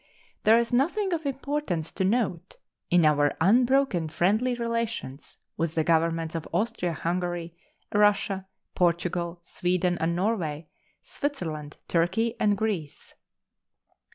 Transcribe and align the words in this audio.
There 0.45 0.57
is 0.57 0.73
nothing 0.73 1.13
of 1.13 1.27
importance 1.27 1.91
to 1.91 2.03
note 2.03 2.57
in 2.89 3.05
our 3.05 3.37
unbroken 3.39 4.09
friendly 4.09 4.55
relations 4.55 5.37
with 5.57 5.75
the 5.75 5.83
Governments 5.83 6.33
of 6.33 6.47
Austria 6.51 6.93
Hungary, 6.93 7.55
Russia, 7.93 8.47
Portugal, 8.73 9.39
Sweden 9.43 9.99
and 9.99 10.15
Norway, 10.15 10.67
Switzerland, 11.03 11.77
Turkey, 11.87 12.33
and 12.39 12.57
Greece. 12.57 13.13